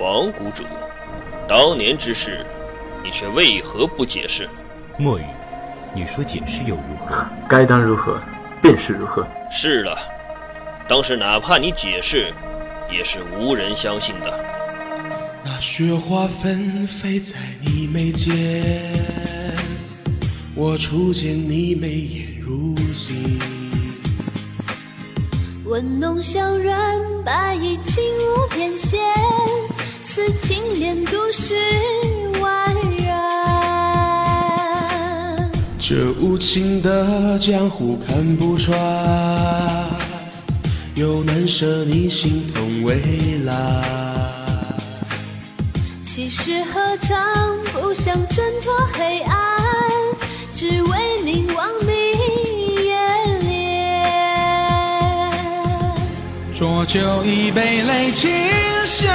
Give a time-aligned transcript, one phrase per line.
[0.00, 0.64] 王谷主，
[1.48, 2.44] 当年之事，
[3.02, 4.48] 你却为何不解释？
[4.98, 5.24] 墨雨，
[5.94, 7.24] 你说解释又如何？
[7.48, 8.20] 该当如何，
[8.60, 9.26] 便是如何。
[9.50, 9.96] 是了，
[10.88, 12.32] 当时哪怕你解释，
[12.90, 14.44] 也是无人相信的。
[15.44, 18.82] 那雪花纷飞在你眉间，
[20.54, 23.38] 我初见你眉眼如洗。
[25.64, 26.78] 温浓香软，
[27.24, 28.98] 白衣轻舞翩跹，
[30.14, 31.56] 似青莲渡世
[32.34, 32.72] 宛
[33.04, 33.10] 然。
[35.76, 38.78] 这无情的江湖看不穿，
[40.94, 43.82] 又难舍你心痛未来。
[46.06, 49.36] 其实何尝不想挣脱黑暗，
[56.84, 58.30] 浊酒一杯泪倾
[58.84, 59.10] 下，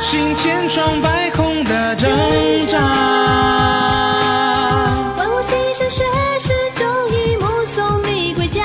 [0.00, 2.10] 心千疮百孔的挣
[2.68, 2.78] 扎。
[5.18, 6.04] 万物新生血
[6.38, 8.62] 誓，终于目送你归家。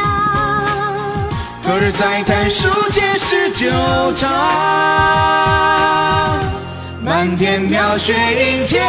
[1.64, 3.70] 何日再谈书剑是旧
[4.14, 4.28] 茶？
[7.04, 8.82] 漫天飘雪映天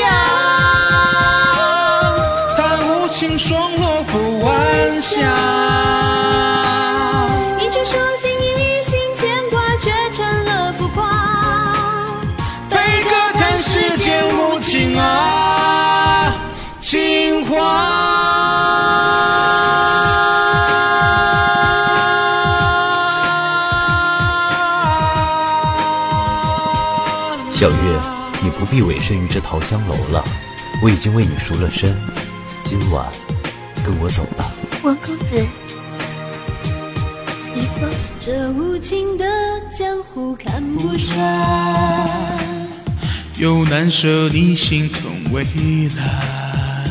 [0.00, 0.08] 涯，
[2.56, 5.41] 叹无情霜落覆晚霞。
[27.62, 27.76] 小月，
[28.42, 30.24] 你不必委身于这桃香楼了，
[30.82, 31.96] 我已经为你赎了身，
[32.64, 33.06] 今晚
[33.84, 34.50] 跟我走吧。
[34.82, 35.46] 王公子，
[38.18, 39.24] 这无情的
[39.70, 42.68] 江湖看不穿，
[43.36, 45.44] 又难舍你心痛未
[45.96, 46.84] 来。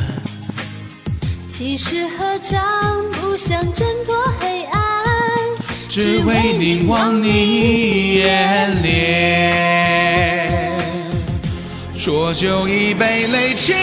[1.50, 4.82] 其实何尝不想挣脱黑暗，
[5.90, 9.52] 只为凝望你眼帘。
[12.04, 13.76] 浊酒一杯泪倾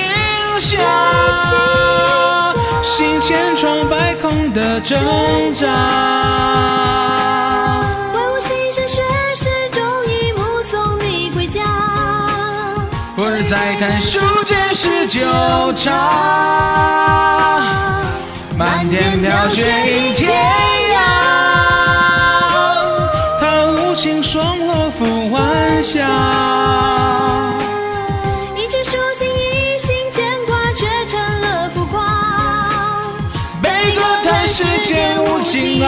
[0.58, 0.76] 下，
[2.82, 4.98] 心千疮百孔的挣
[5.52, 5.68] 扎。
[8.12, 9.00] 万物牺牲血
[9.36, 11.62] 誓，终于目送你归家。
[13.16, 15.20] 何日再看书剑是酒
[15.74, 15.92] 茶？
[18.56, 20.34] 漫天飘雪映天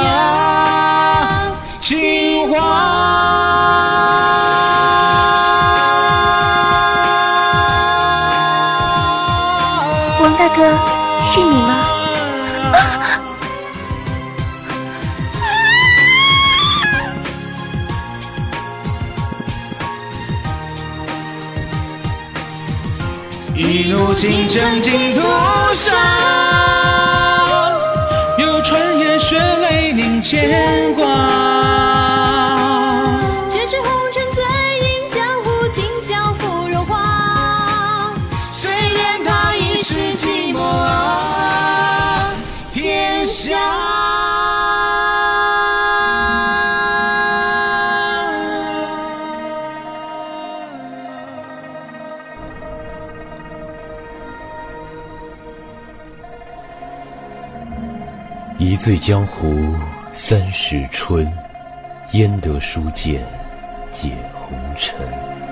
[0.00, 2.59] 无情啊，情话。
[10.21, 10.78] 王大哥，
[11.33, 11.75] 是你吗？
[23.55, 25.21] 一怒倾城尽屠
[25.75, 26.69] 杀。
[30.22, 31.04] 牵挂，
[33.50, 38.12] 绝世红尘醉饮江湖，今宵芙蓉花。
[38.54, 40.60] 谁怜他一世寂寞
[42.72, 43.58] 天下？
[58.58, 59.75] 一醉江湖
[60.12, 61.32] 三十春，
[62.12, 63.25] 焉得书剑
[63.93, 65.50] 解红尘。